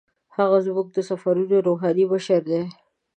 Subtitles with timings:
[0.35, 2.61] هغه زموږ د سفرونو روحاني مشر دی.